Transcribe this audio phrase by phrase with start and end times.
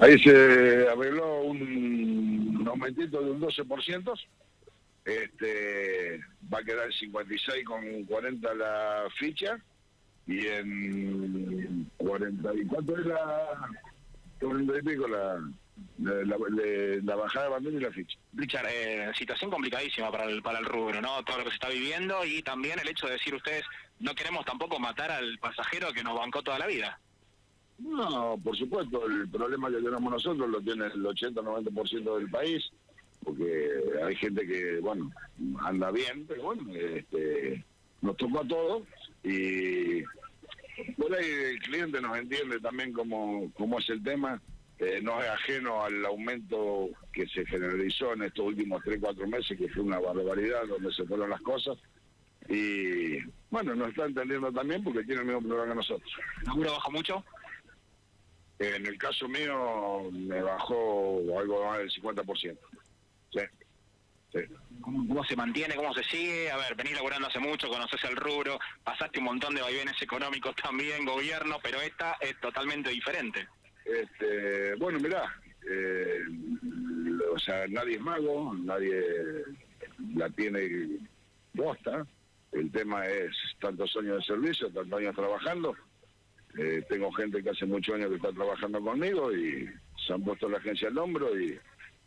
[0.00, 4.20] Ahí se arregló un, aumentito de un 12%.
[5.04, 6.20] Este,
[6.52, 9.58] va a quedar 56 con 40 la ficha
[10.26, 13.70] y en 40 y cuánto es la
[14.40, 15.40] 40 y pico la
[15.98, 18.18] la, bajada de bandera y la ficha.
[18.34, 21.22] Richard, eh, situación complicadísima para el, para el rubro, ¿no?
[21.24, 23.64] Todo lo que se está viviendo y también el hecho de decir ustedes,
[23.98, 26.98] no queremos tampoco matar al pasajero que nos bancó toda la vida.
[27.80, 32.70] No, por supuesto, el problema que tenemos nosotros lo tiene el 80-90% del país,
[33.24, 33.70] porque
[34.04, 35.10] hay gente que, bueno,
[35.60, 37.64] anda bien, pero bueno, este,
[38.02, 38.82] nos tocó a todos
[39.22, 40.02] y
[40.96, 44.40] por ahí el cliente nos entiende también cómo, cómo es el tema
[44.80, 49.58] eh, no es ajeno al aumento que se generalizó en estos últimos 3, 4 meses,
[49.58, 51.76] que fue una barbaridad donde se fueron las cosas.
[52.48, 53.18] Y
[53.50, 56.10] bueno, nos está entendiendo también porque tiene el mismo problema que nosotros.
[56.40, 57.24] ¿El laburo bajó mucho?
[58.60, 62.58] En el caso mío me bajó algo más del 50%.
[63.32, 63.40] Sí.
[64.32, 64.38] Sí.
[64.82, 65.74] ¿Cómo, se mantiene?
[65.74, 66.50] ¿Cómo se sigue?
[66.50, 70.54] A ver, venís laburando hace mucho, conoces el rubro, pasaste un montón de vaivenes económicos
[70.62, 73.48] también, gobierno, pero esta es totalmente diferente.
[73.86, 75.24] Este, bueno, mirá,
[75.68, 76.20] eh,
[77.32, 79.02] o sea, nadie es mago, nadie
[80.14, 80.98] la tiene
[81.54, 82.06] bosta.
[82.52, 85.74] El tema es tantos años de servicio, tantos años trabajando.
[86.58, 89.68] Eh, tengo gente que hace muchos años que está trabajando conmigo y
[90.06, 91.58] se han puesto la agencia al hombro y,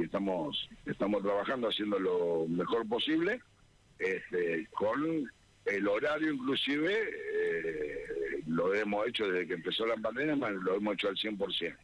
[0.00, 3.40] estamos estamos trabajando haciendo lo mejor posible
[3.98, 5.28] este, con
[5.64, 6.94] el horario inclusive
[7.32, 8.08] eh,
[8.46, 11.76] lo hemos hecho desde que empezó la pandemia, lo hemos hecho al 100%.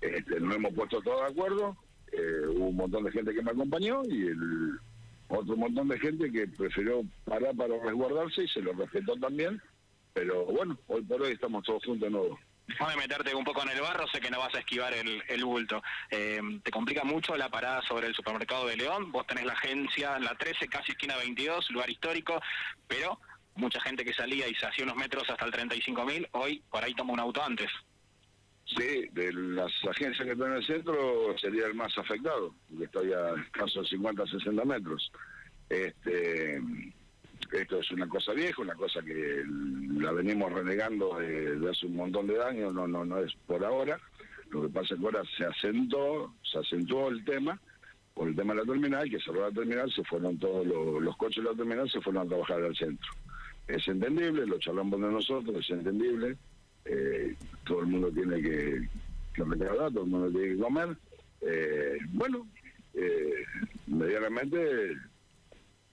[0.00, 1.76] Este, nos hemos puesto todos de acuerdo,
[2.12, 4.78] eh, hubo un montón de gente que me acompañó y el
[5.28, 9.60] otro montón de gente que prefirió parar para resguardarse y se lo respetó también,
[10.14, 12.38] pero bueno, hoy por hoy estamos todos juntos de nuevo.
[12.66, 15.44] Déjame meterte un poco en el barro, sé que no vas a esquivar el, el
[15.44, 15.82] bulto.
[16.10, 19.12] Eh, ¿Te complica mucho la parada sobre el supermercado de León?
[19.12, 22.40] Vos tenés la agencia, la 13, casi esquina 22, lugar histórico,
[22.88, 23.20] pero
[23.56, 26.94] mucha gente que salía y se hacía unos metros hasta el 35.000, hoy por ahí
[26.94, 27.70] toma un auto antes.
[28.64, 33.12] Sí, de las agencias que están en el centro sería el más afectado, porque estoy
[33.12, 35.12] a escasos 50, 60 metros.
[35.68, 36.62] Este,
[37.52, 39.44] esto es una cosa vieja, una cosa que
[39.98, 43.98] la venimos renegando de, hace un montón de años, no, no, no es por ahora.
[44.50, 47.60] Lo que pasa es que ahora se asentó, se acentuó el tema,
[48.14, 51.16] por el tema de la terminal, que cerró la terminal, se fueron todos los, los
[51.16, 53.10] coches de la terminal, se fueron a trabajar al centro
[53.68, 56.36] es entendible, lo charlamos de nosotros, es entendible,
[56.84, 57.34] eh,
[57.64, 58.88] todo el mundo tiene que,
[59.32, 60.96] que todo el mundo tiene que comer.
[61.40, 62.46] Eh, bueno,
[62.94, 63.44] eh,
[63.86, 64.96] medianamente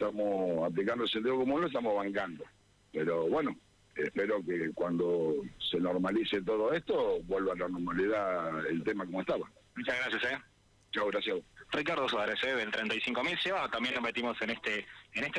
[0.01, 2.43] estamos aplicando el sentido común, lo estamos bancando.
[2.91, 3.55] Pero bueno,
[3.95, 9.47] espero que cuando se normalice todo esto, vuelva a la normalidad el tema como estaba.
[9.75, 10.37] Muchas gracias, ¿eh?
[10.91, 11.37] Chao, gracias.
[11.71, 12.55] Ricardo Suárez, ¿eh?
[12.55, 15.29] del 35.000 se va, también lo metimos en este, en este